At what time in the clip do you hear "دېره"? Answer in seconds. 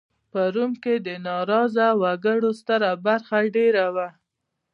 3.55-3.87